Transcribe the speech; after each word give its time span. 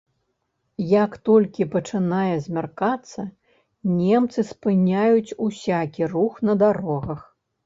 Як 1.01 1.11
толькі 1.27 1.67
пачынае 1.75 2.31
змяркацца, 2.45 3.21
немцы 3.99 4.39
спыняюць 4.53 5.37
усякі 5.51 6.03
рух 6.17 6.33
на 6.51 6.59
дарогах. 6.67 7.21